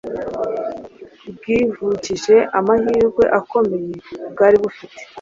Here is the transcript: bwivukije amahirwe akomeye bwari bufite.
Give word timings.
bwivukije 1.35 2.35
amahirwe 2.57 3.23
akomeye 3.39 3.93
bwari 4.31 4.55
bufite. 4.63 4.99